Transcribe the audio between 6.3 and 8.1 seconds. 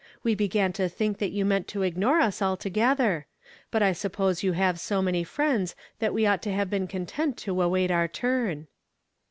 to have been content to await our